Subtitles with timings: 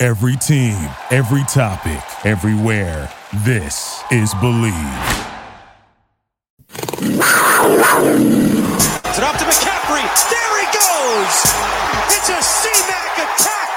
[0.00, 0.76] Every team,
[1.10, 3.12] every topic, everywhere.
[3.44, 5.24] This is Bleav.
[6.70, 7.18] It's
[9.18, 10.06] up to McCaffrey.
[10.30, 11.34] There he goes.
[12.14, 13.70] It's a C-Mac attack.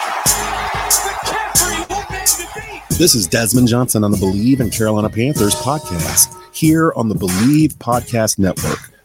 [1.02, 2.84] McCaffrey will make the beat.
[3.00, 7.74] This is Desmond Johnson on the Bleav in Carolina Panthers podcast here on the Bleav
[7.78, 8.91] Podcast Network,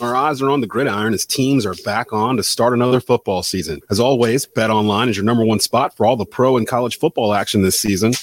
[0.00, 3.42] Our eyes are on the gridiron as teams are back on to start another football
[3.42, 3.82] season.
[3.90, 6.98] As always, Bet Online is your number one spot for all the pro and college
[6.98, 8.14] football action this season.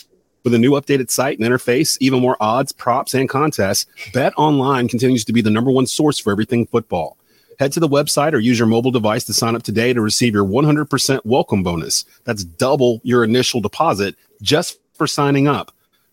[0.44, 4.88] With a new updated site and interface, even more odds, props, and contests, Bet Online
[4.88, 7.16] continues to be the number one source for everything football.
[7.60, 10.34] Head to the website or use your mobile device to sign up today to receive
[10.34, 12.06] your 100% welcome bonus.
[12.24, 15.72] That's double your initial deposit just for signing up.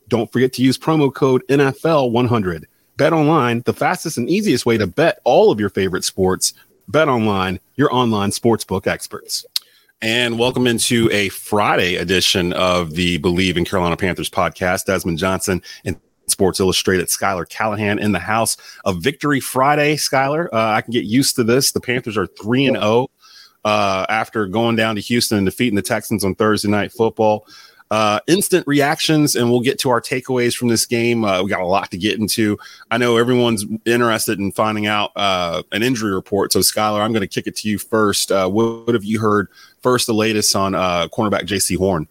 [0.08, 2.64] Don't forget to use promo code NFL100.
[2.96, 6.54] Bet online, the fastest and easiest way to bet all of your favorite sports.
[6.86, 9.44] Bet online, your online sportsbook experts.
[10.00, 14.84] And welcome into a Friday edition of the Bleav in Carolina Panthers podcast.
[14.84, 15.96] Desmond Johnson and
[16.28, 19.96] Sports Illustrated, Skylar Callahan in the house of Victory Friday.
[19.96, 21.72] Skylar, uh, I can get used to this.
[21.72, 23.08] The Panthers are 3 and 0
[23.64, 27.44] uh, after going down to Houston and defeating the Texans on Thursday Night Football.
[27.94, 31.24] Uh, instant reactions, and we'll get to our takeaways from this game.
[31.24, 32.58] Uh, we got a lot to get into.
[32.90, 36.52] I know everyone's interested in finding out uh, an injury report.
[36.52, 38.32] So, Skylar, I'm going to kick it to you first.
[38.32, 39.46] Uh, what, have you heard
[39.80, 42.08] first, the latest on uh, cornerback Jaycee Horn?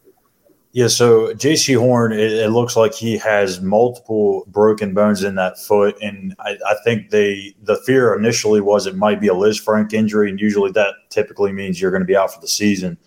[0.71, 5.59] Yeah, so Jaycee Horn, it, it, looks like he has multiple broken bones in that
[5.59, 9.59] foot, and I, I, think they the fear initially was it might be a Liz
[9.59, 12.97] Lisfranc injury, and usually that typically means you're going to be out for the season.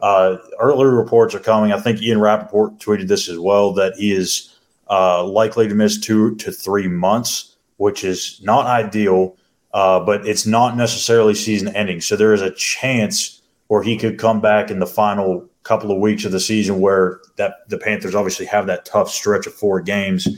[0.00, 1.72] Uh, earlier reports are coming.
[1.72, 4.54] I think Ian Rapoport tweeted this as well that he is
[4.90, 9.36] uh, likely to miss two to three months, which is not ideal,
[9.72, 12.00] uh, but it's not necessarily season ending.
[12.00, 15.98] So there is a chance where he could come back in the final couple of
[15.98, 19.80] weeks of the season where that the Panthers obviously have that tough stretch of four
[19.80, 20.28] games.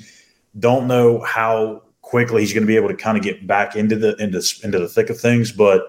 [0.58, 3.96] Don't know how quickly he's going to be able to kind of get back into
[3.96, 5.82] the into into the thick of things, but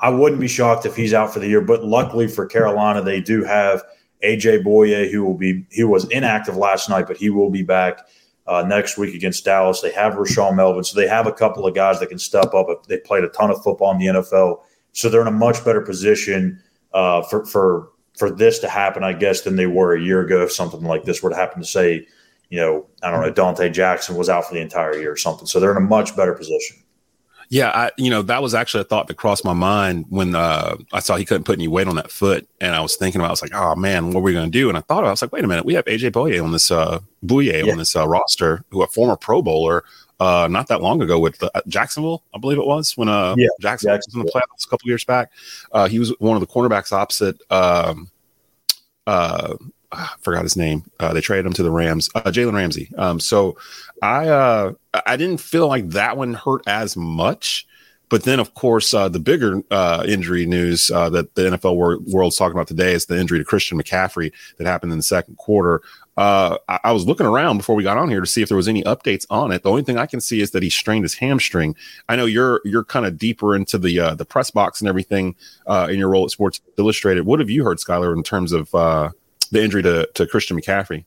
[0.00, 1.60] I wouldn't be shocked if he's out for the year.
[1.60, 3.82] But luckily for Carolina, they do have
[4.24, 8.00] AJ Bouye, who will be he was inactive last night, but he will be back
[8.46, 9.80] uh, next week against Dallas.
[9.80, 12.66] They have Rashaan Melvin, so they have a couple of guys that can step up.
[12.86, 14.62] They played a ton of football in the NFL,
[14.92, 16.60] so they're in a much better position
[16.92, 20.42] uh, for for for this to happen, I guess, than they were a year ago.
[20.42, 22.06] If something like this were to happen, to say,
[22.48, 25.46] you know, I don't know, Donte Jackson was out for the entire year or something,
[25.46, 26.78] so they're in a much better position.
[27.52, 30.76] Yeah, I, you know, that was actually a thought that crossed my mind when uh,
[30.92, 33.26] I saw he couldn't put any weight on that foot, and I was thinking about,
[33.26, 34.68] I was like, oh man, what are we going to do?
[34.68, 36.70] And I thought, I was like, wait a minute, we have AJ Bouye on this
[36.70, 37.72] uh, Bouye yeah.
[37.72, 39.82] on this uh, roster, who a former Pro Bowler,
[40.20, 43.48] uh, not that long ago with uh, Jacksonville, I believe it was when uh, yeah,
[43.60, 45.32] Jackson was in the playoffs a couple years back.
[45.72, 47.40] Uh, he was one of the cornerbacks opposite.
[47.50, 48.10] Um,
[49.06, 49.56] uh,
[49.92, 50.84] I forgot his name.
[51.00, 52.90] Uh, they traded him to the Rams, uh, Jalen Ramsey.
[52.96, 53.56] Um, so
[54.02, 54.72] I uh,
[55.06, 57.66] I didn't feel like that one hurt as much.
[58.08, 62.00] But then, of course, uh, the bigger uh, injury news uh, that the NFL wor-
[62.08, 65.36] world's talking about today is the injury to Christian McCaffrey that happened in the second
[65.36, 65.80] quarter.
[66.18, 68.66] I-, I was looking around before we got on here to see if there was
[68.66, 69.62] any updates on it.
[69.62, 71.76] The only thing I can see is that he strained his hamstring.
[72.08, 75.36] I know you're you're kind of deeper into the the press box and everything
[75.68, 77.26] in your role at Sports Illustrated.
[77.26, 78.74] What have you heard, Skylar, in terms of
[79.50, 81.04] the injury to, to Christian McCaffrey?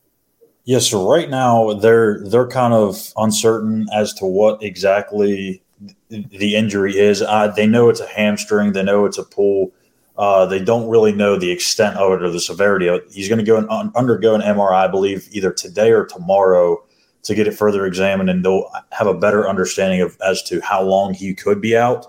[0.66, 5.62] Yes, so right now they're they're kind of uncertain as to what exactly
[6.10, 7.22] the injury is.
[7.22, 8.72] Uh, they know it's a hamstring.
[8.72, 9.74] They know it's a pull.
[10.18, 13.08] Uh, they don't really know the extent of it or the severity of it.
[13.12, 16.84] He's going to go and un- undergo an MRI, I believe, either today or tomorrow
[17.24, 20.84] to get it further examined, and they'll have a better understanding of as to how
[20.84, 22.06] long he could be out.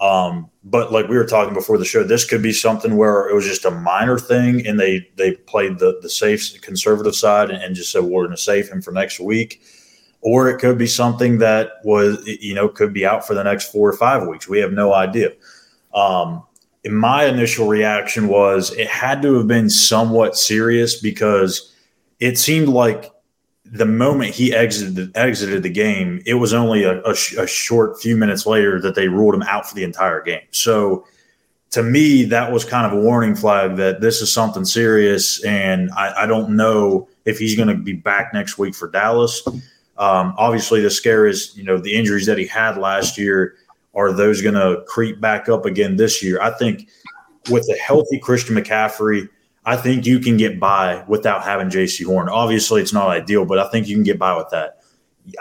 [0.00, 3.34] Um, but like we were talking before the show, this could be something where it
[3.34, 7.62] was just a minor thing, and they they played the the safe conservative side and,
[7.62, 9.62] and just said we're going to save him for next week,
[10.22, 13.70] or it could be something that was, you know, could be out for the next
[13.70, 14.48] four or five weeks.
[14.48, 15.32] We have no idea.
[15.94, 16.44] Um,
[16.86, 21.74] my initial reaction was it had to have been somewhat serious because
[22.20, 23.10] it seemed like
[23.64, 28.16] the moment he exited exited the game, it was only a, a, a, short few
[28.16, 30.42] minutes later that they ruled him out for the entire game.
[30.50, 31.06] So
[31.70, 35.90] to me, that was kind of a warning flag that this is something serious, and
[35.96, 39.42] I, I don't know if he's going to be back next week for Dallas.
[39.96, 43.56] Um, obviously, the scare is you know the injuries that he had last year.
[43.94, 46.40] Are those going to creep back up again this year?
[46.40, 46.88] I think
[47.50, 49.28] with a healthy Christian McCaffrey,
[49.66, 52.28] I think you can get by without having Jaycee Horn.
[52.28, 54.80] Obviously, it's not ideal, but I think you can get by with that.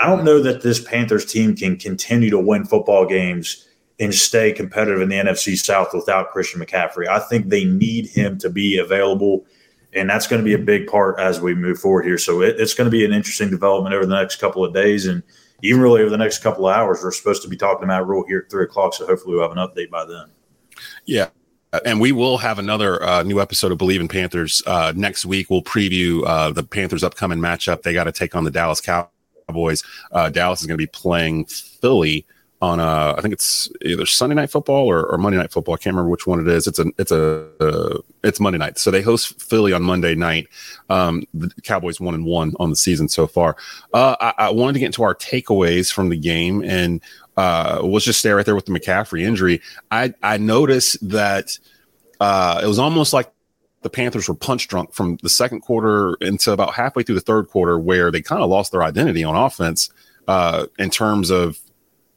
[0.02, 3.68] I don't know that this Panthers team can continue to win football games
[4.00, 7.08] and stay competitive in the NFC South without Christian McCaffrey.
[7.08, 9.46] I think they need him to be available,
[9.92, 12.18] and that's going to be a big part as we move forward here.
[12.18, 15.06] So it, it's going to be an interesting development over the next couple of days,
[15.06, 15.22] and
[15.64, 17.02] even really over the next couple of hours.
[17.04, 19.58] We're supposed to be talking about Rhule here at three o'clock, so hopefully we'll have
[19.58, 20.32] an update by then.
[21.06, 21.30] Yeah,
[21.86, 25.50] and we will have another uh, new episode of Bleav in Panthers uh, next week.
[25.50, 27.82] We'll preview uh, the Panthers' upcoming matchup.
[27.82, 29.84] They got to take on the Dallas Cowboys.
[30.12, 32.26] Uh, Dallas is going to be playing Philly
[32.64, 35.76] on uh, I think it's either Sunday night football or, or, Monday night football.
[35.76, 36.66] I can't remember which one it is.
[36.66, 38.78] It's a it's a uh, it's Monday night.
[38.78, 40.48] So they host Philly on Monday night.
[40.90, 43.58] Um, the Cowboys one and one on the season so far.
[43.94, 47.02] Uh, I, I, wanted to get into our takeaways from the game, and
[47.36, 49.62] uh, let's just stay right there with the McCaffrey injury.
[49.92, 51.60] I I noticed that
[52.22, 53.30] uh, it was almost like
[53.82, 57.50] the Panthers were punch drunk from the second quarter into about halfway through the third
[57.50, 59.92] quarter, where they kind of lost their identity on offense
[60.30, 61.60] uh, in terms of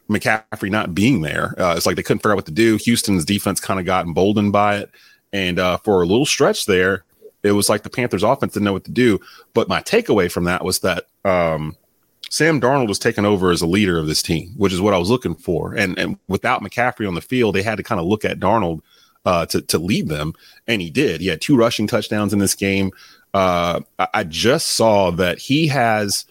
[0.08, 1.55] McCaffrey not being there.
[1.61, 2.76] Uh, it's like they couldn't figure out what to do.
[2.76, 4.91] Houston's defense kind of got emboldened by it,
[5.32, 7.05] and uh, for a little stretch there,
[7.43, 9.20] it was like the Panthers' offense didn't know what to do.
[9.55, 11.76] But my takeaway from that was that um,
[12.31, 14.99] Sam Darnold was taken over as a leader of this team, which is what I
[14.99, 15.75] was looking for.
[15.75, 18.81] And and without McCaffrey on the field, they had to kind of look at Darnold
[19.25, 20.35] uh, to to lead them,
[20.67, 21.20] and he did.
[21.20, 22.93] He had two rushing touchdowns in this game.
[23.35, 26.25] Uh, I, I just saw that he has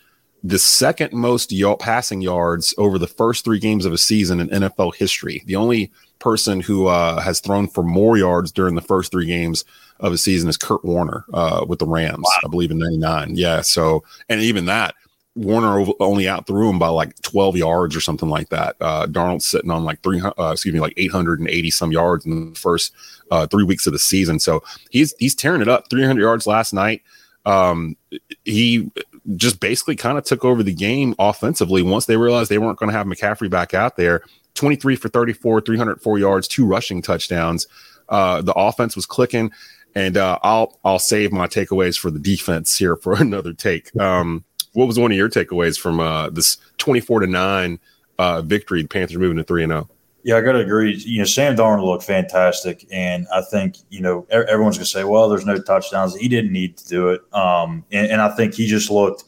[0.45, 4.49] the second most y- passing yards over the first three games of a season in
[4.49, 5.41] NFL history.
[5.45, 9.65] The only person who uh, has thrown for more yards during the first three games
[9.99, 12.41] of a season is Kurt Warner uh, with the Rams, wow.
[12.43, 13.35] I believe in '99.
[13.35, 14.93] Yeah, so and even that
[15.35, 18.77] Warner only outthrew him by like 12 yards or something like that.
[18.79, 22.59] Uh, Darnold's sitting on like three, uh, excuse me, like 880 some yards in the
[22.59, 22.93] first
[23.31, 24.39] uh, three weeks of the season.
[24.39, 25.89] So he's he's tearing it up.
[25.89, 27.01] 300 yards last night.
[27.45, 27.97] Um,
[28.45, 28.89] he
[29.35, 32.91] just basically kind of took over the game offensively once they realized they weren't going
[32.91, 34.21] to have McCaffrey back out there.
[34.53, 37.67] 23 for 34, 304 yards, two rushing touchdowns.
[38.07, 39.51] Uh, the offense was clicking,
[39.95, 43.95] and uh, I'll I'll save my takeaways for the defense here for another take.
[43.99, 44.43] Um,
[44.73, 47.79] what was one of your takeaways from uh, this 24 to 9
[48.19, 48.81] uh, victory?
[48.81, 49.89] The Panthers moving to 3 and 0.
[50.25, 50.95] Yeah, I got to agree.
[50.95, 52.87] You know, Sam Darnold looked fantastic.
[52.91, 56.15] And I think, you know, everyone's to say, well, there's no touchdowns.
[56.15, 57.21] He didn't need to do it.
[57.31, 59.23] Um, and, and I think he just looked,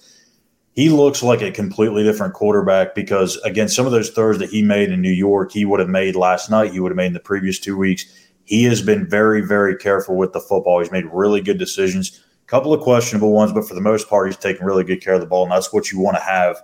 [0.73, 4.63] he looks like a completely different quarterback because, again, some of those throws that he
[4.63, 7.13] made in New York, he would have made last night, he would have made in
[7.13, 8.05] the previous two weeks.
[8.45, 10.79] He has been very, very careful with the football.
[10.79, 14.29] He's made really good decisions A couple of questionable ones, but for the most part,
[14.29, 16.55] he's taking really good care of the ball, and that's what you want to have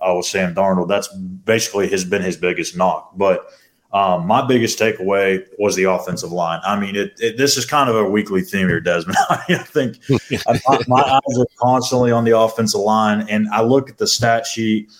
[0.00, 0.88] uh, with Sam Darnold.
[0.88, 3.16] That's basically has been his biggest knock.
[3.16, 3.46] But
[3.92, 6.60] um, my biggest takeaway was the offensive line.
[6.62, 9.16] I mean, it, it, this is kind of a weekly theme here, Desmond.
[9.30, 9.98] I think
[10.46, 14.46] I, my eyes are constantly on the offensive line, and I look at the stat
[14.46, 14.92] sheet.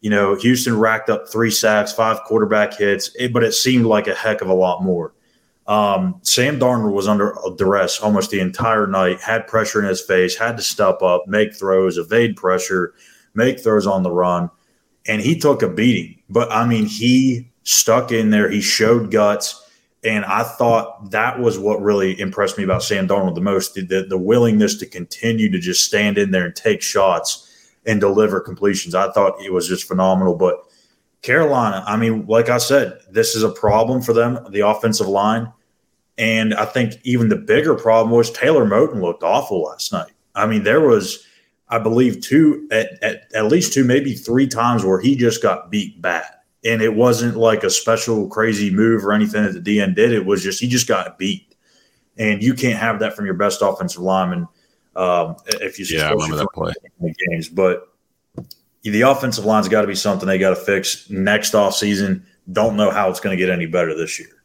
[0.00, 4.06] You know, Houston racked up three sacks, five quarterback hits, it, but it seemed like
[4.06, 5.12] a heck of a lot more.
[5.66, 10.36] Um, Sam Darnold was under duress almost the entire night, had pressure in his face,
[10.36, 12.94] had to step up, make throws, evade pressure,
[13.34, 14.48] make throws on the run.
[15.06, 16.22] And he took a beating.
[16.30, 19.64] But I mean, he stuck in there, he showed guts.
[20.02, 24.06] And I thought that was what really impressed me about Sam Darnold the most the,
[24.08, 27.44] the willingness to continue to just stand in there and take shots
[27.84, 28.94] and deliver completions.
[28.94, 30.34] I thought it was just phenomenal.
[30.34, 30.64] But
[31.22, 35.52] Carolina, I mean, like I said, this is a problem for them, the offensive line.
[36.16, 40.12] And I think even the bigger problem was Taylor Moton looked awful last night.
[40.34, 41.24] I mean, there was,
[41.68, 45.70] I believe, two at, at, at least two, maybe three times where he just got
[45.70, 46.26] beat bad.
[46.64, 50.12] And it wasn't like a special crazy move or anything that the DN did.
[50.12, 51.54] It was just he just got beat.
[52.16, 54.48] And you can't have that from your best offensive lineman
[54.96, 56.72] um, if you yeah, I remember that play
[57.30, 57.48] games.
[57.48, 57.88] But
[58.82, 62.26] the offensive line's got to be something they got to fix next off season.
[62.50, 64.37] Don't know how it's going to get any better this year.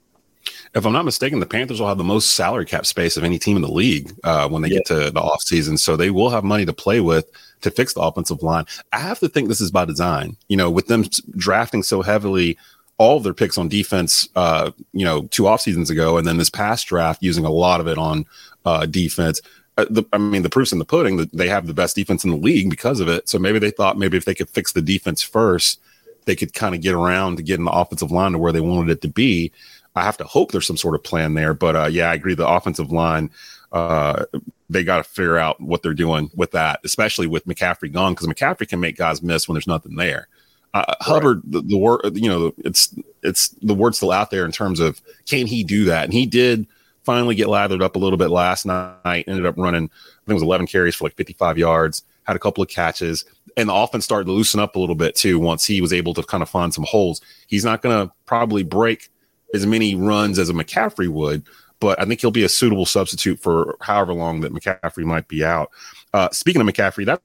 [0.75, 3.37] If I'm not mistaken, the Panthers will have the most salary cap space of any
[3.37, 4.77] team in the league uh, when they yeah.
[4.77, 5.77] get to the offseason.
[5.77, 7.29] So they will have money to play with
[7.61, 8.65] to fix the offensive line.
[8.91, 10.35] I have to think this is by design.
[10.47, 11.05] You know, with them
[11.37, 12.57] drafting so heavily
[12.97, 16.37] all of their picks on defense, uh, you know, two off seasons ago, and then
[16.37, 18.25] this past draft using a lot of it on
[18.65, 19.41] uh, defense.
[19.77, 22.23] Uh, the, I mean, the proof's in the pudding that they have the best defense
[22.23, 23.27] in the league because of it.
[23.27, 25.79] So maybe they thought maybe if they could fix the defense first,
[26.25, 28.91] they could kind of get around to getting the offensive line to where they wanted
[28.91, 29.51] it to be.
[29.95, 31.53] I have to hope there's some sort of plan there.
[31.53, 32.35] But uh, yeah, I agree.
[32.35, 33.29] The offensive line,
[33.71, 34.25] uh,
[34.69, 38.27] they got to figure out what they're doing with that, especially with McCaffrey gone, because
[38.27, 40.27] McCaffrey can make guys miss when there's nothing there.
[40.73, 40.97] Uh, right.
[41.01, 44.79] Hubbard, the, the word, you know, it's it's the word still out there in terms
[44.79, 46.05] of can he do that?
[46.05, 46.65] And he did
[47.03, 49.25] finally get lathered up a little bit last night.
[49.27, 52.03] Ended up running, I think it was 11 carries for like 55 yards.
[52.23, 53.25] Had a couple of catches
[53.57, 56.13] and the offense started to loosen up a little bit too once he was able
[56.13, 57.21] to kind of find some holes.
[57.47, 59.09] He's not going to probably break
[59.53, 61.43] as many runs as a McCaffrey would,
[61.79, 65.43] but I think he'll be a suitable substitute for however long that McCaffrey might be
[65.43, 65.71] out.
[66.13, 67.21] Uh, speaking of McCaffrey, that,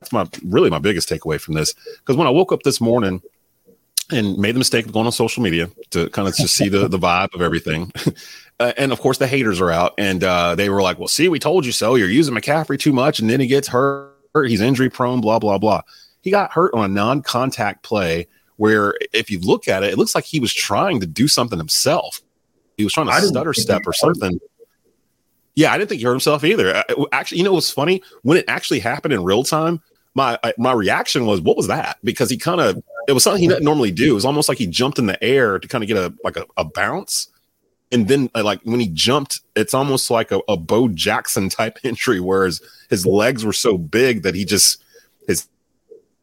[0.00, 3.22] that's my really my biggest takeaway from this because when I woke up this morning
[4.10, 6.88] and made the mistake of going on social media to kind of just see the
[6.88, 7.92] the vibe of everything.
[8.60, 11.28] Uh, and of course, the haters are out, and uh, they were like, "Well, see,
[11.28, 11.96] we told you so.
[11.96, 14.14] You're using McCaffrey too much, and then he gets hurt."
[14.46, 15.82] He's injury prone, blah, blah, blah.
[16.20, 19.98] He got hurt on a non contact play where, if you look at it, it
[19.98, 22.20] looks like he was trying to do something himself.
[22.76, 24.38] He was trying to stutter step or something.
[25.54, 26.82] Yeah, I didn't think he hurt himself either.
[27.12, 28.02] Actually, you know what's funny?
[28.22, 29.80] When it actually happened in real time,
[30.14, 33.48] my my reaction was, "What was that?" Because he kind of it was something he
[33.48, 34.10] doesn't normally do.
[34.10, 36.36] It was almost like he jumped in the air to kind of get a like
[36.36, 37.28] a, a bounce,
[37.92, 41.78] and then uh, like when he jumped, it's almost like a, a Bo Jackson type
[41.84, 44.82] injury, whereas his legs were so big that he just
[45.28, 45.48] his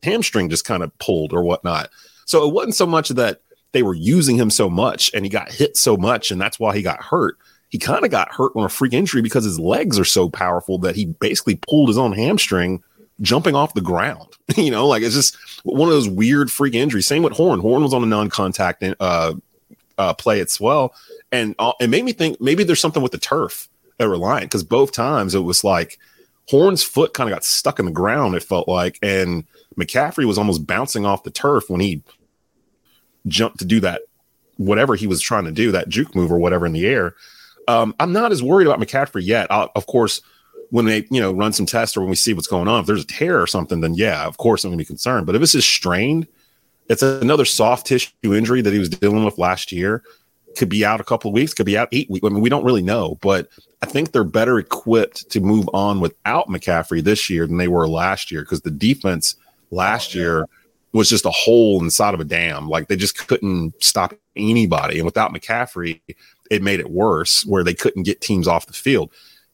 [0.04, 1.90] hamstring just kind of pulled or whatnot.
[2.32, 3.42] So it wasn't so much that
[3.74, 6.74] they were using him so much and he got hit so much, and that's why
[6.74, 7.38] he got hurt.
[7.68, 10.78] He kind of got hurt on a freak injury because his legs are so powerful
[10.78, 12.82] that he basically pulled his own hamstring
[13.20, 14.30] jumping off the ground.
[14.56, 17.06] you know, like it's just one of those weird freak injuries.
[17.06, 17.60] Same with Horn.
[17.60, 19.34] Horn was on a non-contact uh,
[19.98, 20.96] uh, play as well,
[21.34, 23.68] and uh, it made me think maybe there's something with the turf
[24.00, 26.00] at Reliant because both times it was like
[26.50, 28.36] Horn's foot kind of got stuck in the ground.
[28.36, 29.44] It felt like, and
[29.78, 32.02] McCaffrey was almost bouncing off the turf when he
[33.28, 34.02] jumped to do that,
[34.58, 37.16] whatever he was trying to do, that juke move or whatever in the air.
[37.68, 39.48] Um, I'm not as worried about McCaffrey yet.
[39.52, 40.22] I'll, of course,
[40.72, 42.88] when they you know run some tests or when we see what's going on, if
[42.88, 45.26] there's a tear or something, then yeah, of course I'm gonna be concerned.
[45.26, 46.28] But if this is strained,
[46.90, 50.04] it's another soft tissue injury that he was dealing with last year.
[50.58, 52.26] Could be out a couple of weeks, could be out eight weeks.
[52.26, 53.48] I mean, we don't really know, but
[53.82, 57.88] I think they're better equipped to move on without McCaffrey this year than they were
[57.88, 59.36] last year because the defense
[59.72, 60.48] last year
[60.94, 62.68] was just a hole inside of a dam.
[62.68, 64.98] Like they just couldn't stop anybody.
[64.98, 66.02] And without McCaffrey,
[66.50, 69.12] it made it worse where they couldn't get teams off the field.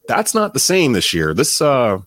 [0.08, 1.34] That's not the same this year.
[1.34, 2.00] This uh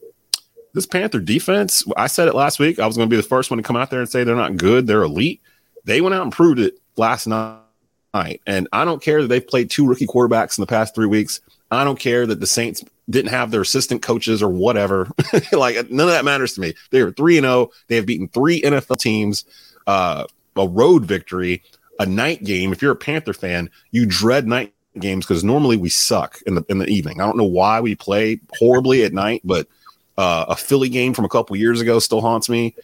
[0.73, 2.79] this Panther defense, I said it last week.
[2.79, 4.37] I was going to be the first one to come out there and say they're
[4.37, 5.41] not good, they're elite.
[5.85, 8.41] They went out and proved it last night.
[8.47, 11.41] And I don't care that they've played two rookie quarterbacks in the past three weeks.
[11.71, 15.11] I don't care that the Saints didn't have their assistant coaches or whatever.
[15.52, 16.75] like none of that matters to me.
[16.90, 17.71] They are 3 and 0.
[17.88, 19.45] They have beaten three NFL teams,
[19.87, 20.25] uh,
[20.57, 21.62] a road victory,
[21.99, 22.73] a night game.
[22.73, 26.64] If you're a Panther fan, you dread night games because normally we suck in the
[26.69, 27.21] in the evening.
[27.21, 29.69] I don't know why we play horribly at night, but
[30.17, 32.75] uh, a Philly game from a couple years ago still haunts me.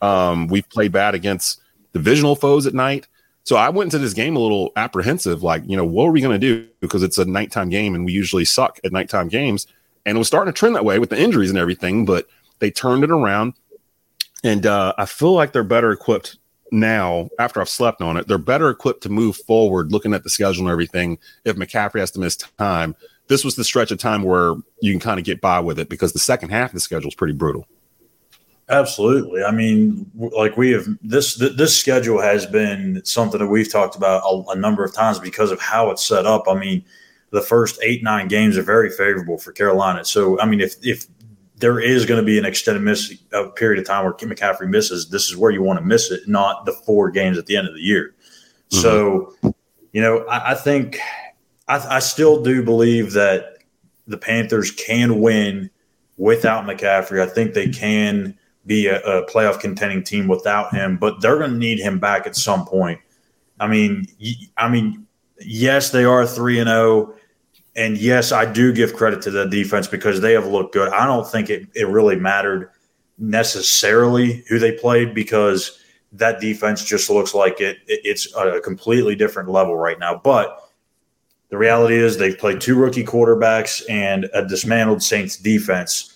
[0.00, 1.60] Um, we've played bad against
[1.92, 3.06] divisional foes at night.
[3.46, 6.20] So I went into this game a little apprehensive, like, you know, what are we
[6.20, 6.68] going to do?
[6.80, 9.68] Because it's a nighttime game and we usually suck at nighttime games.
[10.04, 12.26] And it was starting to trend that way with the injuries and everything, but
[12.58, 13.54] they turned it around.
[14.42, 16.38] And uh, I feel like they're better equipped
[16.72, 18.26] now after I've slept on it.
[18.26, 21.16] They're better equipped to move forward looking at the schedule and everything.
[21.44, 22.96] If McCaffrey has to miss time,
[23.28, 25.88] this was the stretch of time where you can kind of get by with it
[25.88, 27.68] because the second half of the schedule is pretty brutal.
[28.68, 29.44] Absolutely.
[29.44, 34.22] I mean, like we have this this schedule has been something that we've talked about
[34.24, 36.48] a, a, number of times because of how it's set up.
[36.48, 36.84] I mean,
[37.30, 40.04] the first eight nine games are very favorable for Carolina.
[40.04, 41.06] So, I mean, if if
[41.58, 44.68] there is going to be an extended miss a period of time where Kim McCaffrey
[44.68, 47.56] misses, this is where you want to miss it, not the four games at the
[47.56, 48.16] end of the year.
[48.70, 48.82] Mm-hmm.
[48.82, 49.32] So,
[49.92, 50.98] you know, I, I think
[51.68, 53.58] I, I still do believe that
[54.08, 55.70] the Panthers can win
[56.16, 57.20] without McCaffrey.
[57.20, 61.52] I think they can be a, a playoff contending team without him, but they're going
[61.52, 63.00] to need him back at some point.
[63.60, 64.06] I mean,
[64.56, 65.06] I mean,
[65.40, 67.14] yes, they are three and zero, oh,
[67.76, 70.92] and yes, I do give credit to the defense because they have looked good.
[70.92, 72.70] I don't think it, it really mattered
[73.18, 75.78] necessarily who they played because
[76.12, 80.20] that defense just looks like it, it it's a completely different level right now.
[80.22, 80.58] But
[81.50, 86.15] The reality is they've played two rookie quarterbacks and a dismantled Saints defense.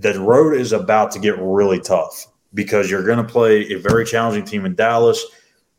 [0.00, 4.04] The road is about to get really tough because you're going to play a very
[4.04, 5.24] challenging team in Dallas.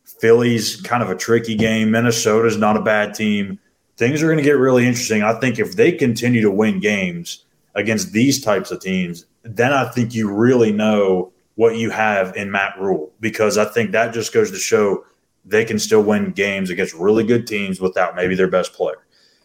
[0.04, 1.90] Philly's kind of a tricky game.
[1.90, 3.58] Minnesota's not a bad team.
[3.96, 5.22] Things are going to get really interesting.
[5.22, 9.88] I think if they continue to win games against these types of teams, then I
[9.88, 14.34] think you really know what you have in Matt Rhule because I think that just
[14.34, 15.04] goes to show
[15.46, 18.98] they can still win games against really good teams without maybe their best player.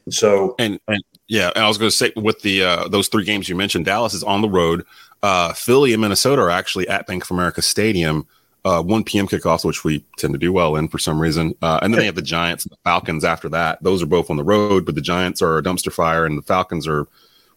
[0.10, 3.24] So and, and yeah, and I was going to say with the uh, those three
[3.24, 4.86] games you mentioned, Dallas is on the road.
[5.24, 8.28] Uh, Philly and Minnesota are actually at Bank of America Stadium.
[8.64, 9.28] Uh, 1 p.m.
[9.28, 11.54] kickoffs, which we tend to do well in for some reason.
[11.62, 13.78] Uh, and then they have the Giants and the Falcons after that.
[13.84, 16.42] Those are both on the road, but the Giants are a dumpster fire and the
[16.42, 17.08] Falcons are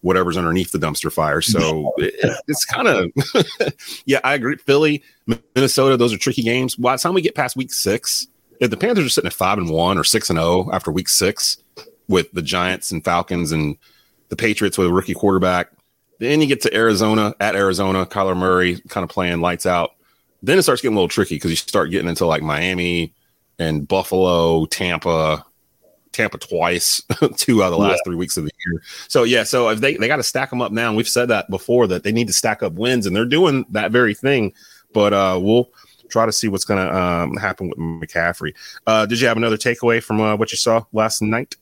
[0.02, 1.40] whatever's underneath the dumpster fire.
[1.40, 3.10] So it, it's kind of,
[4.04, 4.56] yeah, I agree.
[4.56, 5.02] Philly,
[5.54, 6.74] Minnesota, those are tricky games.
[6.74, 8.26] By the time we get past week six,
[8.60, 10.90] if the Panthers are sitting at five and one or six and zero oh after
[10.90, 11.56] week six
[12.08, 13.76] with the Giants and Falcons and
[14.28, 15.70] the Patriots with a rookie quarterback,
[16.18, 19.92] then you get to Arizona at Arizona, Kyler Murray kind of playing lights out.
[20.42, 23.14] Then it starts getting a little tricky because you start getting into like Miami
[23.58, 25.44] and Buffalo, Tampa,
[26.12, 27.02] Tampa twice,
[27.36, 28.02] two out of the last yeah.
[28.04, 28.82] three weeks of the year.
[29.08, 31.28] So yeah, so if they they got to stack them up now, and we've said
[31.28, 34.52] that before that they need to stack up wins, and they're doing that very thing.
[34.92, 35.70] But uh, we'll
[36.08, 38.54] try to see what's going to um, happen with McCaffrey.
[38.86, 41.56] Uh, did you have another takeaway from uh, what you saw last night?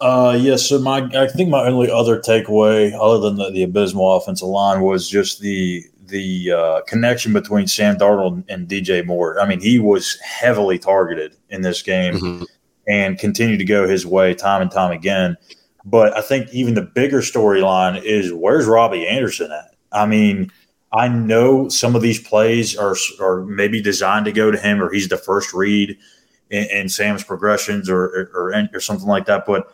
[0.00, 0.68] Uh, yes.
[0.68, 4.82] So my, I think my only other takeaway, other than the, the abysmal offensive line,
[4.82, 9.38] was just the the uh, connection between Sam Darnold and DJ Moore.
[9.40, 12.14] I mean, he was heavily targeted in this game.
[12.14, 12.44] Mm-hmm
[12.88, 15.36] and continue to go his way time and time again.
[15.84, 19.76] But I think even the bigger storyline is where's Robbie Anderson at?
[19.92, 20.50] I mean,
[20.92, 24.90] I know some of these plays are are maybe designed to go to him, or
[24.90, 25.96] he's the first read
[26.50, 29.44] in, in Sam's progressions, or, or or something like that.
[29.46, 29.72] But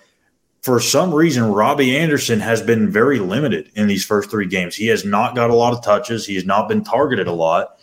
[0.64, 4.74] for some reason, Robbie Anderson has been very limited in these first three games.
[4.74, 6.26] He has not got a lot of touches.
[6.26, 7.78] He has not been targeted a lot,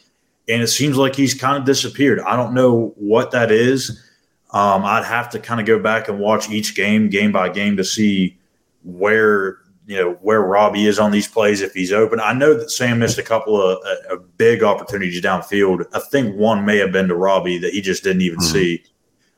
[0.50, 2.20] and it seems like he's kind of disappeared.
[2.22, 4.04] I don't know what that is.
[4.50, 7.78] Um, I'd have to kind of go back and watch each game, game by game,
[7.78, 8.40] to see
[8.84, 12.20] where you know where Robbie is on these plays if he's open.
[12.20, 15.86] I know that Sam missed a couple of uh, big opportunities downfield.
[15.94, 18.54] I think one may have been to Robbie that he just didn't even mm-hmm.
[18.54, 18.84] see.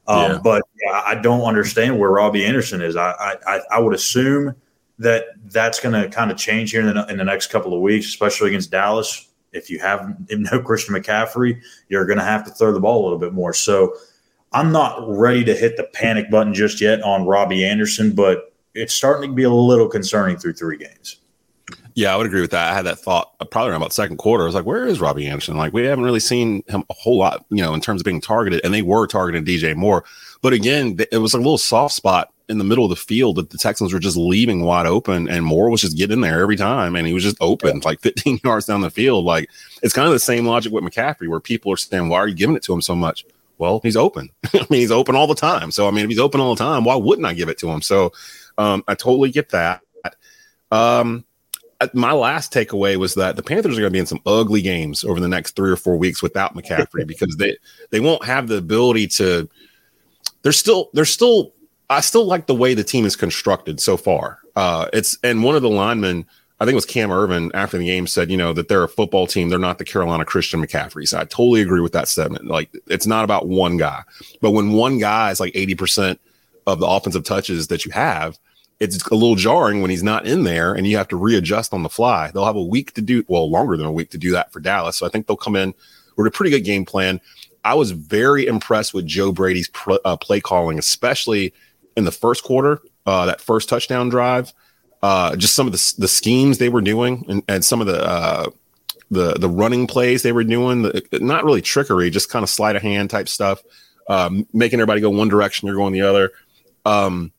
[0.08, 0.40] Um, yeah.
[0.44, 2.96] But yeah, I don't understand where Robbie Anderson is.
[2.96, 4.56] I I, I would assume
[5.00, 7.82] that that's going to kind of change here in the, in the next couple of
[7.82, 9.30] weeks, especially against Dallas.
[9.52, 13.04] If you have no Christian McCaffrey, you're going to have to throw the ball a
[13.04, 13.54] little bit more.
[13.54, 13.96] So
[14.52, 18.94] I'm not ready to hit the panic button just yet on Robbie Anderson, but it's
[18.94, 21.18] starting to be a little concerning through three games.
[21.96, 22.72] Yeah, I would agree with that.
[22.72, 24.44] I had that thought probably around about second quarter.
[24.44, 25.58] I was like, where is Robbie Anderson?
[25.58, 28.22] Like, we haven't really seen him a whole lot, you know, in terms of being
[28.22, 30.04] targeted, and they were targeting DJ Moore.
[30.42, 33.52] But again, it was a little soft spot in the middle of the field that
[33.52, 36.96] the Texans were just leaving wide open, and Moore was just getting there every time,
[36.96, 39.24] and he was just open, like 15 yards down the field.
[39.26, 39.50] Like,
[39.84, 42.36] it's kind of the same logic with McCaffrey, where people are saying, why are you
[42.36, 43.26] giving it to him so much?
[43.60, 44.30] Well, he's open.
[44.54, 45.70] I mean, he's open all the time.
[45.70, 47.70] So, I mean, if he's open all the time, why wouldn't I give it to
[47.70, 47.82] him?
[47.82, 48.12] So,
[48.58, 49.82] um, I totally get that.
[50.72, 51.24] Um,
[51.94, 55.04] my last takeaway was that the Panthers are going to be in some ugly games
[55.04, 57.58] over the next three or four weeks without McCaffrey because they
[57.90, 59.50] they won't have the ability to.
[60.42, 61.54] They're still they're still.
[61.90, 64.40] I still like the way the team is constructed so far.
[64.56, 66.26] Uh, it's and one of the linemen
[66.64, 68.88] I think it was Cam Erving after the game said, you know, that they're a
[68.88, 69.50] football team.
[69.50, 71.06] They're not the Carolina Christian McCaffrey.
[71.06, 72.46] So I totally agree with that statement.
[72.46, 74.04] Like it's not about one guy,
[74.40, 76.18] but when one guy is like 80%
[76.66, 78.40] of the offensive touches that you have,
[78.84, 81.84] it's a little jarring when he's not in there and you have to readjust on
[81.84, 82.32] the fly.
[82.32, 84.60] They'll have a week to do, well, longer than a week to do that for
[84.60, 84.98] Dallas.
[84.98, 85.74] So I think they'll come in
[86.16, 87.20] with a pretty good game plan.
[87.64, 91.54] I was very impressed with Joe Brady's pr- uh, play calling, especially
[91.96, 94.54] in the first quarter, uh, that first touchdown drive
[95.04, 98.02] uh, just some of the the schemes they were doing and, and some of the
[98.02, 98.50] uh,
[99.12, 100.82] the the running plays they were doing.
[100.82, 103.62] The, not really trickery, just kind of sleight of hand type stuff,
[104.08, 106.32] um, making everybody go one direction, you're going the other.
[106.86, 107.34] Um,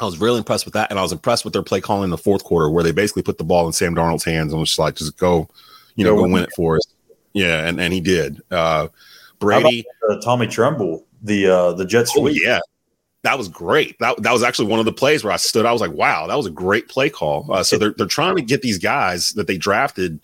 [0.00, 2.10] I was really impressed with that, and I was impressed with their play calling in
[2.10, 4.70] the fourth quarter, where they basically put the ball in Sam Darnold's hands and was
[4.70, 5.48] just like, just go,
[5.94, 6.82] you know, go, win it for us.
[7.32, 8.40] Yeah, and and he did.
[8.50, 8.88] Uh,
[9.38, 12.12] Brady, about, uh, Tommy Tremble, the uh, the Jets.
[12.16, 12.42] oh, sweep.
[12.42, 12.60] Yeah,
[13.26, 13.98] that was great.
[13.98, 15.66] That, that was actually one of the plays where I stood.
[15.66, 17.50] I was like, wow, that was a great play call.
[17.50, 20.20] Uh, so they're, they're trying to get these guys that they drafted,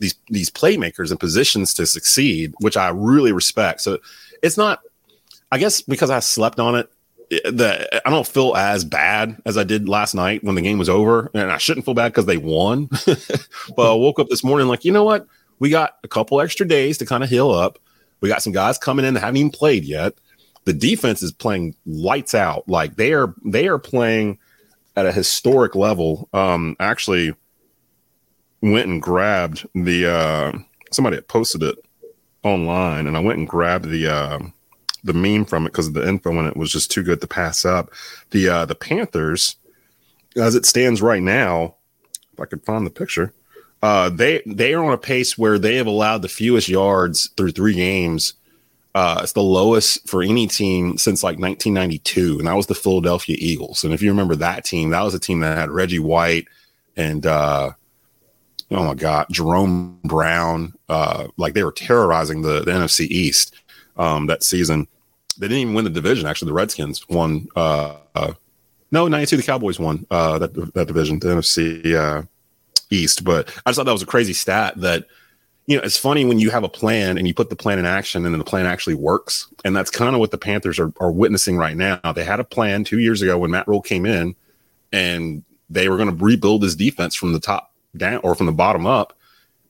[0.00, 3.82] these, these playmakers in positions to succeed, which I really respect.
[3.82, 4.00] So
[4.42, 4.80] it's not,
[5.52, 6.90] I guess because I slept on it,
[7.30, 10.88] that I don't feel as bad as I did last night when the game was
[10.88, 11.30] over.
[11.34, 12.86] And I shouldn't feel bad because they won.
[13.76, 15.26] but I woke up this morning like, you know what?
[15.58, 17.78] We got a couple extra days to kind of heal up.
[18.20, 20.14] We got some guys coming in that haven't even played yet
[20.64, 22.68] the defense is playing lights out.
[22.68, 24.38] Like they are they are playing
[24.96, 26.28] at a historic level.
[26.32, 27.34] Um, actually
[28.60, 30.58] went and grabbed the uh,
[30.92, 31.78] somebody posted it
[32.42, 34.38] online, and I went and grabbed the uh,
[35.04, 37.64] the meme from it because the info in it was just too good to pass
[37.64, 37.90] up.
[38.30, 39.56] The uh, the Panthers,
[40.36, 41.76] as it stands right now,
[42.32, 43.32] if I could find the picture,
[43.82, 47.52] uh, they they are on a pace where they have allowed the fewest yards through
[47.52, 48.34] three games.
[48.92, 53.36] Uh, it's the lowest for any team since like 1992, and that was the Philadelphia
[53.38, 53.84] Eagles.
[53.84, 56.48] And if you remember that team, that was a team that had Reggie White
[56.96, 57.70] and uh,
[58.70, 60.74] oh my god, Jerome Brown.
[60.88, 63.54] Uh, like they were terrorizing the, the NFC East
[63.96, 64.86] um, that season.
[65.38, 66.26] They didn't even win the division.
[66.26, 67.48] Actually, the Redskins won.
[67.56, 68.32] Uh, uh,
[68.92, 72.22] no, 92, the Cowboys won uh, that, that division, the NFC uh,
[72.90, 73.24] East.
[73.24, 75.06] But I just thought that was a crazy stat that,
[75.66, 77.86] you know, it's funny when you have a plan and you put the plan in
[77.86, 79.46] action and then the plan actually works.
[79.64, 82.00] And that's kind of what the Panthers are, are witnessing right now.
[82.12, 84.34] They had a plan two years ago when Matt Rhule came in
[84.92, 88.52] and they were going to rebuild his defense from the top down or from the
[88.52, 89.16] bottom up.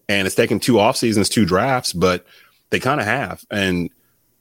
[0.08, 2.26] And it's taken two off seasons, two drafts, but
[2.70, 3.44] they kind of have.
[3.50, 3.90] And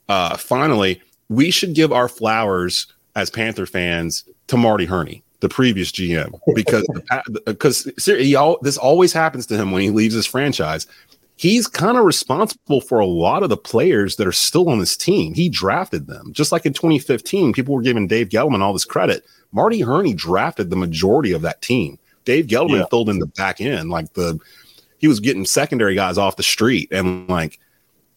[0.10, 5.91] uh, finally, we should give our flowers as Panther fans to Marty Hurney, the previous
[5.91, 6.86] GM, because
[7.45, 10.88] because he all, this always happens to him when he leaves his franchise.
[11.36, 14.98] He's kind of responsible for a lot of the players that are still on this
[14.98, 15.34] team.
[15.34, 17.54] He drafted them, just like in 2015.
[17.54, 19.24] People were giving Dave Gettleman all this credit.
[19.54, 21.98] Marty Hurney drafted the majority of that team.
[22.26, 22.86] Dave Gettleman yeah.
[22.89, 24.38] filled in the back end, like the
[24.98, 27.60] he was getting secondary guys off the street, and like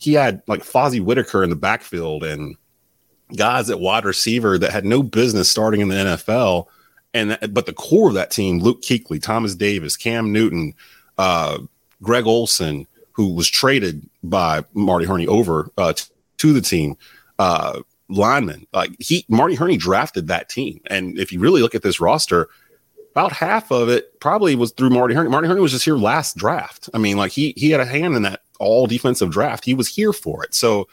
[0.03, 2.57] he had like Fozzie Whitaker in the backfield and
[3.37, 6.67] guys at wide receiver that had no business starting in the NFL.
[7.15, 10.75] And but the core of that team, Luke Kuechly, Thomas Davis, Cam Newton,
[11.19, 11.59] uh,
[12.03, 16.07] Greg Olsen, who was traded by Marty Hurney over uh, t-
[16.39, 16.97] to the team,
[17.39, 18.67] uh, lineman.
[18.73, 20.81] Like he, Marty Hurney drafted that team.
[20.87, 22.49] And if you really look at this roster,
[23.13, 25.29] about half of it probably was through Marty Hurney.
[25.29, 26.89] Marty Hurney was just here last draft.
[26.95, 29.65] I mean, like he he had a hand in that all defensive draft.
[29.65, 30.55] He was here for it.
[30.55, 30.89] So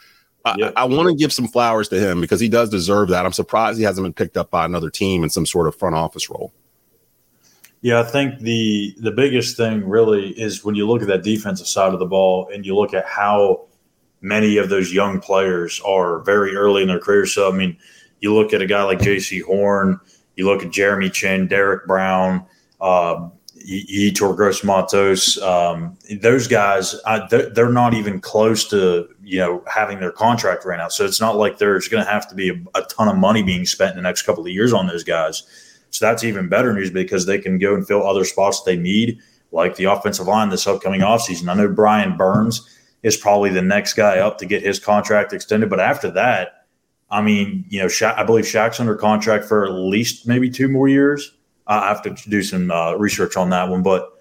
[0.45, 3.25] I, I want to give some flowers to him because he does deserve that.
[3.25, 5.95] I'm surprised he hasn't been picked up by another team in some sort of front
[5.95, 6.53] office role.
[7.81, 11.67] Yeah, I think the the biggest thing really is when you look at that defensive
[11.67, 13.67] side of the ball and you look at how
[14.21, 17.25] many of those young players are very early in their career.
[17.25, 17.77] So I mean,
[18.19, 19.99] you look at a guy like Jaycee Horn,
[20.35, 22.45] you look at Jeremy Chinn, Derrick Brown,
[22.81, 23.29] uh,
[24.35, 29.99] Gross Matos, um, those guys, I, they're, they're, not even close to you know having
[29.99, 30.93] their contract ran out.
[30.93, 33.43] So it's not like there's going to have to be a, a, ton of money
[33.43, 35.43] being spent in the next couple of years on those guys.
[35.91, 39.19] So that's even better news because they can go and fill other spots they need,
[39.51, 41.49] like the offensive line this upcoming offseason.
[41.49, 42.67] I know Brian Burns
[43.03, 46.65] is probably the next guy up to get his contract extended, but after that,
[47.11, 50.67] I mean, you know, Sha- I believe Shaq's under contract for at least maybe two
[50.67, 51.33] more years.
[51.69, 54.11] I have to do some uh, research on that one, but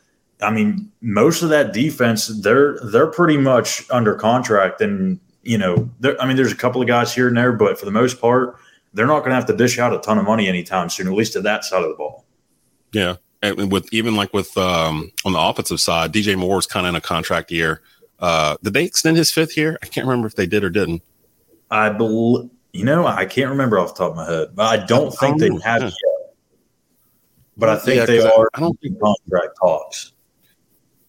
[0.41, 5.91] I mean, most of that defense, they're they're pretty much under contract, and you know,
[6.21, 8.57] I mean, there's a couple of guys here and there, but for the most part,
[8.93, 11.15] they're not going to have to dish out a ton of money anytime soon, at
[11.15, 12.25] least to that side of the ball.
[12.93, 16.91] Yeah, and with even like with um, on the offensive side, DJ Moore's kind of
[16.91, 17.81] in a contract year.
[18.21, 19.79] Uh, did they extend his fifth year?
[19.83, 21.03] I can't remember if they did or didn't.
[21.71, 24.85] I believe, you know, I can't remember off the top of my head, but I
[24.85, 25.91] don't think they have yeah
[27.59, 28.49] but I think yeah, they are.
[28.55, 30.13] I don't think contract talks.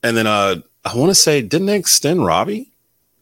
[0.03, 2.71] And then uh, I want to say, didn't they extend Robbie?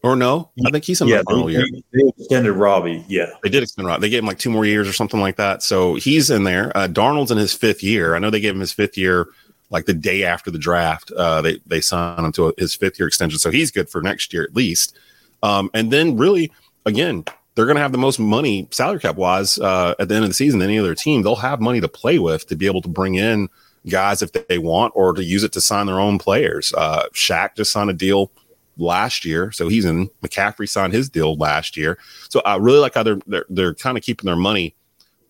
[0.04, 0.52] Or no?
[0.66, 1.66] I think he's in yeah, the final they, year.
[1.92, 3.04] They extended Robbie.
[3.10, 4.02] Yeah, they did extend Robbie.
[4.02, 5.64] They gave him like two more years or something like that.
[5.64, 6.72] So he's in there.
[6.78, 8.16] Uh, Darnold's in his fifth year.
[8.16, 9.28] I know they gave him his fifth year
[9.70, 11.12] like the day after the draft.
[11.12, 14.02] Uh, they they signed him to a, his fifth year extension, so he's good for
[14.02, 14.96] next year at least.
[15.44, 16.52] Um, and then really,
[16.86, 17.26] again,
[17.58, 20.30] they're going to have the most money salary cap wise uh, at the end of
[20.30, 21.24] the season than any other team.
[21.24, 23.50] They'll have money to play with to be able to bring in
[23.90, 26.72] guys if they want or to use it to sign their own players.
[26.78, 28.32] Uh, Shaq just signed a deal
[28.78, 30.08] last year, so he's in.
[30.22, 31.98] McCaffrey signed his deal last year,
[32.30, 34.76] so I really like how they're they're, they're kind of keeping their money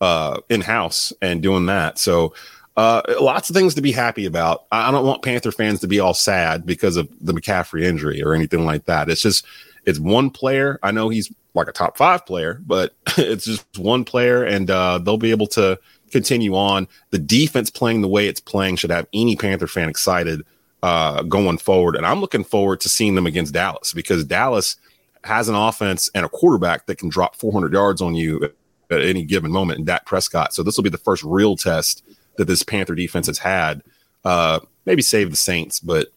[0.02, 1.98] uh, in house and doing that.
[1.98, 2.34] So.
[2.76, 4.66] Uh, lots of things to be happy about.
[4.70, 8.34] I don't want Panther fans to be all sad because of the McCaffrey injury or
[8.34, 9.10] anything like that.
[9.10, 9.44] It's just
[9.84, 10.78] it's one player.
[10.80, 14.98] I know he's like a top five player, but it's just one player, and uh,
[14.98, 15.78] they'll be able to
[16.10, 16.88] continue on.
[17.10, 20.42] The defense playing the way it's playing should have any Panther fan excited
[20.82, 21.96] uh, going forward.
[21.96, 24.76] And I'm looking forward to seeing them against Dallas because Dallas
[25.24, 28.52] has an offense and a quarterback that can drop 400 yards on you
[28.90, 30.54] at any given moment in Dak Prescott.
[30.54, 32.04] So this will be the first real test
[32.36, 33.82] that this Panther defense has had.
[34.24, 36.08] Uh, maybe save the Saints, but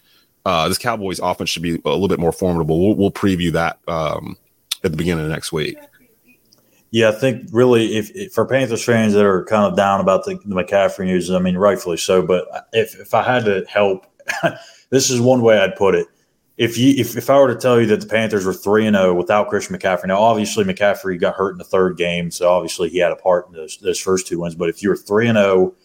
[0.46, 2.80] uh, this Cowboys offense should be a little bit more formidable.
[2.80, 4.38] We'll, we'll preview that um,
[4.84, 5.78] at the beginning of next week.
[6.91, 10.26] Yeah, I think really, if, if, for Panthers fans that are kind of down about
[10.26, 12.22] the, the McCaffrey news, I mean, rightfully so.
[12.22, 14.06] But if if I had to help,
[14.89, 16.08] this is one way I'd put it.
[16.58, 18.96] If you if, if I were to tell you that the Panthers were three and
[18.96, 22.50] zero oh without Christian McCaffrey, now obviously McCaffrey got hurt in the third game, so
[22.50, 24.56] obviously he had a part in those those first two wins.
[24.56, 25.76] But if you were three and zero oh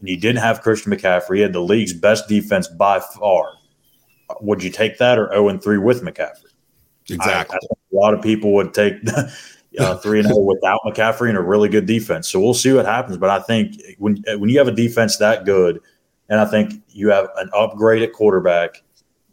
[0.00, 3.52] and you didn't have Christian McCaffrey, you had the league's best defense by far.
[4.40, 6.52] Would you take that or zero and three with McCaffrey?
[7.10, 7.58] Exactly.
[7.94, 8.94] A lot of people would take
[9.78, 12.28] uh, three and zero without McCaffrey and a really good defense.
[12.28, 13.16] So we'll see what happens.
[13.16, 15.80] But I think when when you have a defense that good,
[16.28, 18.82] and I think you have an upgraded quarterback,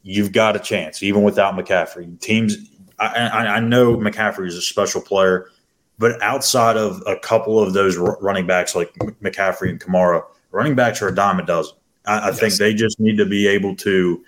[0.04, 2.19] you've got a chance even without McCaffrey.
[2.19, 2.58] Teams,
[3.00, 5.50] I, I, I know McCaffrey is a special player,
[5.97, 8.93] but outside of a couple of those running backs like
[9.24, 11.76] McCaffrey and Kamara, running backs are a dime a dozen.
[12.06, 12.39] I, I yes.
[12.39, 14.24] think they just need to be able to,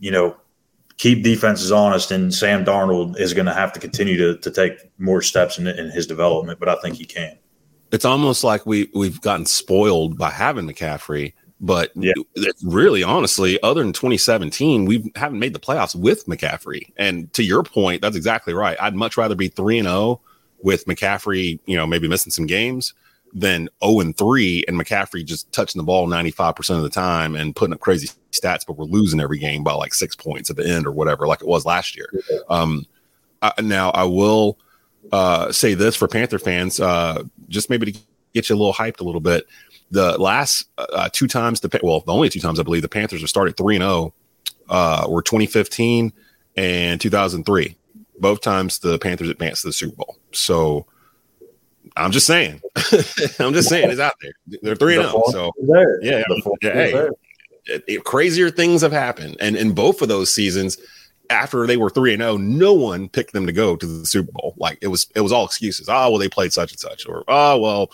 [0.00, 0.36] you know,
[0.98, 4.90] keep defenses honest, and Sam Darnold is going to have to continue to, to take
[4.98, 7.38] more steps in, in his development, but I think he can.
[7.92, 12.12] It's almost like we we've gotten spoiled by having McCaffrey, but yeah.
[12.64, 16.92] really, honestly, other than 2017, we haven't made the playoffs with McCaffrey.
[16.96, 18.76] And to your point, that's exactly right.
[18.80, 20.20] I'd much rather be three and zero oh
[20.62, 22.92] with McCaffrey, you know, maybe missing some games
[23.36, 27.54] than 0 and 3 and McCaffrey just touching the ball 95% of the time and
[27.54, 30.66] putting up crazy stats, but we're losing every game by like six points at the
[30.66, 32.08] end or whatever, like it was last year.
[32.48, 32.86] Um,
[33.42, 34.58] I, now, I will
[35.12, 37.98] uh, say this for Panther fans, uh, just maybe to
[38.32, 39.46] get you a little hyped a little bit.
[39.90, 43.20] The last uh, two times, the well, the only two times I believe the Panthers
[43.20, 44.14] have started 3 and 0
[44.70, 46.10] uh, were 2015
[46.56, 47.76] and 2003.
[48.18, 50.16] Both times the Panthers advanced to the Super Bowl.
[50.32, 50.86] So,
[51.96, 52.60] I'm just saying.
[53.38, 54.32] I'm just saying it's out there.
[54.62, 55.22] They're three and zero.
[55.26, 55.52] Oh, so
[56.02, 56.22] yeah,
[56.60, 57.08] yeah hey,
[57.66, 60.78] it, it, crazier things have happened, and in both of those seasons,
[61.30, 64.06] after they were three and zero, oh, no one picked them to go to the
[64.06, 64.54] Super Bowl.
[64.56, 65.88] Like it was, it was all excuses.
[65.88, 67.90] Oh well, they played such and such, or oh well,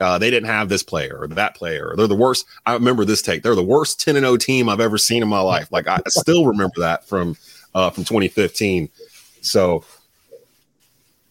[0.00, 1.90] uh, they didn't have this player or that player.
[1.90, 2.46] Or they're the worst.
[2.66, 3.42] I remember this take.
[3.42, 5.70] They're the worst ten and zero oh team I've ever seen in my life.
[5.70, 7.36] Like I still remember that from
[7.74, 8.88] uh, from 2015.
[9.42, 9.84] So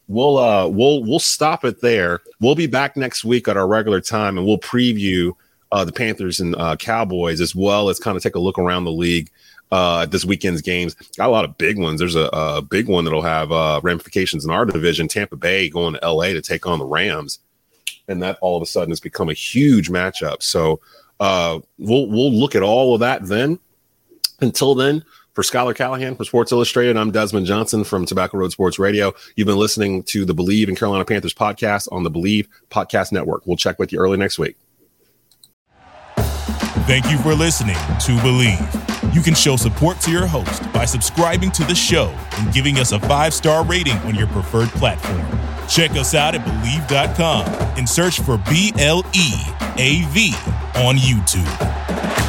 [0.09, 2.19] we'll uh we'll we'll stop it there.
[2.41, 5.33] We'll be back next week at our regular time and we'll preview
[5.71, 8.83] uh the Panthers and uh Cowboys as well as kind of take a look around
[8.83, 9.31] the league
[9.71, 10.95] uh this weekend's games.
[11.15, 11.99] Got a lot of big ones.
[11.99, 15.07] There's a, a big one that'll have uh ramifications in our division.
[15.07, 17.39] Tampa Bay going to LA to take on the Rams.
[18.09, 20.41] And that all of a sudden has become a huge matchup.
[20.41, 20.81] So
[21.19, 23.59] uh we'll we'll look at all of that then.
[24.41, 25.03] Until then,
[25.39, 29.13] for Skylar Callahan from Sports Illustrated, I'm Desmond Johnson from Tobacco Road Sports Radio.
[29.37, 33.47] You've been listening to the Bleav in Carolina Panthers podcast on the Bleav Podcast Network.
[33.47, 34.57] We'll check with you early next week.
[36.87, 39.15] Thank you for listening to Bleav.
[39.15, 42.91] You can show support to your host by subscribing to the show and giving us
[42.91, 45.25] a five star rating on your preferred platform.
[45.69, 47.45] Check us out at Bleav.com
[47.77, 49.31] and search for B L E
[49.77, 50.33] A V
[50.75, 52.28] on YouTube.